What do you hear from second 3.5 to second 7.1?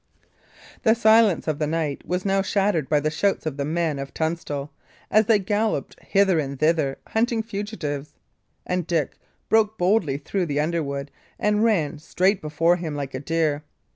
the men of Tunstall, as they galloped hither and thither,